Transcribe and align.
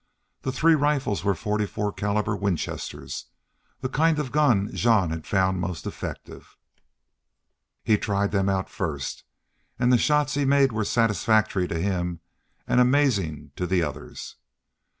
The 0.41 0.51
three 0.51 0.73
rifles 0.73 1.23
were 1.23 1.35
forty 1.35 1.67
four 1.67 1.93
calibre 1.93 2.35
Winchesters, 2.35 3.27
the 3.81 3.87
kind 3.87 4.17
of 4.17 4.31
gun 4.31 4.71
Jean 4.73 5.11
had 5.11 5.27
found 5.27 5.59
most 5.61 5.85
effective. 5.85 6.57
He 7.83 7.99
tried 7.99 8.31
them 8.31 8.49
out 8.49 8.67
first, 8.67 9.25
and 9.77 9.93
the 9.93 9.99
shots 9.99 10.33
he 10.33 10.43
made 10.43 10.71
were 10.71 10.85
satisfactory 10.85 11.67
to 11.67 11.79
him 11.79 12.19
and 12.67 12.79
amazing 12.79 13.51
to 13.57 13.67
the 13.67 13.83
others. 13.83 14.37